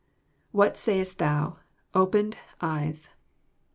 [0.01, 0.03] ^
[0.49, 1.57] [What say est tAoti...
[1.93, 2.35] opened...
[2.59, 3.09] eyes.